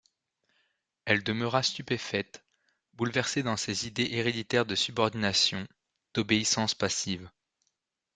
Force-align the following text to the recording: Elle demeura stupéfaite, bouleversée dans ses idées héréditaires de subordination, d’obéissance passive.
Elle 1.05 1.23
demeura 1.23 1.61
stupéfaite, 1.61 2.43
bouleversée 2.93 3.43
dans 3.43 3.55
ses 3.55 3.85
idées 3.85 4.07
héréditaires 4.13 4.65
de 4.65 4.73
subordination, 4.73 5.67
d’obéissance 6.15 6.73
passive. 6.73 7.29